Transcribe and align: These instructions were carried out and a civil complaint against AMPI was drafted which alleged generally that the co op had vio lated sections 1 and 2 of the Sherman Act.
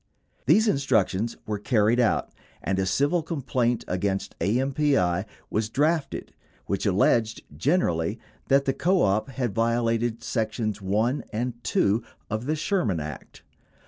These 0.47 0.67
instructions 0.67 1.37
were 1.45 1.59
carried 1.59 1.99
out 1.99 2.33
and 2.63 2.79
a 2.79 2.87
civil 2.87 3.21
complaint 3.21 3.85
against 3.87 4.33
AMPI 4.39 5.25
was 5.51 5.69
drafted 5.69 6.33
which 6.65 6.87
alleged 6.87 7.43
generally 7.55 8.19
that 8.47 8.65
the 8.65 8.73
co 8.73 9.03
op 9.03 9.29
had 9.29 9.53
vio 9.53 9.85
lated 9.85 10.23
sections 10.23 10.81
1 10.81 11.25
and 11.31 11.63
2 11.63 12.01
of 12.31 12.47
the 12.47 12.55
Sherman 12.55 12.99
Act. 12.99 13.43